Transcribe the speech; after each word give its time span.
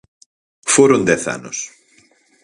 Foron 0.73 1.01
dez 1.09 1.23
anos. 1.35 1.57